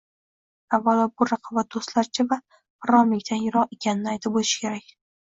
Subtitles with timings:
[0.77, 4.95] Avvalo, bu raqobat doʻstlarcha va gʻirromlikdan yiroq ekanini aytib oʻtish kerak.